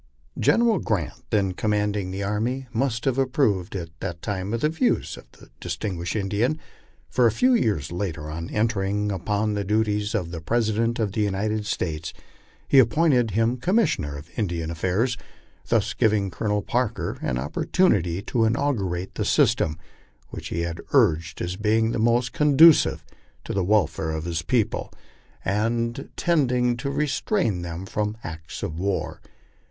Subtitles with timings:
[0.35, 0.67] LIFE ON THE PLAINS.
[0.81, 4.69] 123 Gcneial Grant, thon commanding the arm/, must have approved at that time of the
[4.69, 6.57] views of the distinguished Indian;
[7.07, 11.67] for a few years later, on entering upon the duties of President of the United
[11.67, 12.13] States,
[12.67, 15.17] he appointed him Commissioner of Indian Affairs,
[15.67, 19.77] thus giving Colonel Parker an opportunity to inaugurate the system
[20.29, 23.05] which he had urged as being most conducive
[23.43, 24.91] to the welfare of his people
[25.45, 29.21] and tending to restrain them from aqts of war.